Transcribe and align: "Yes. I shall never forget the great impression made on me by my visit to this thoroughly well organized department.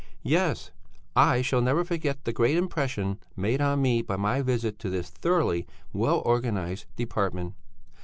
"Yes. 0.23 0.71
I 1.15 1.43
shall 1.43 1.61
never 1.61 1.85
forget 1.85 2.23
the 2.25 2.33
great 2.33 2.57
impression 2.57 3.19
made 3.35 3.61
on 3.61 3.83
me 3.83 4.01
by 4.01 4.15
my 4.15 4.41
visit 4.41 4.79
to 4.79 4.89
this 4.89 5.11
thoroughly 5.11 5.67
well 5.93 6.23
organized 6.25 6.87
department. 6.95 7.53